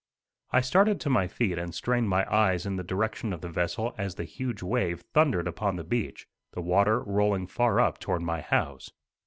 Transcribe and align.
I 0.49 0.61
started 0.61 0.99
to 1.01 1.11
my 1.11 1.27
feet 1.27 1.59
and 1.59 1.75
strained 1.75 2.09
my 2.09 2.25
eyes 2.27 2.65
in 2.65 2.75
the 2.75 2.83
direction 2.83 3.31
of 3.33 3.41
the 3.41 3.49
vessel 3.49 3.93
as 3.99 4.15
the 4.15 4.23
huge 4.23 4.63
wave 4.63 5.01
thundered 5.13 5.47
upon 5.47 5.75
the 5.75 5.83
beach, 5.83 6.25
the 6.53 6.61
water 6.61 7.03
rolling 7.03 7.45
far 7.45 7.79
up 7.79 7.99
toward 7.99 8.23
my 8.23 8.41
house. 8.41 8.89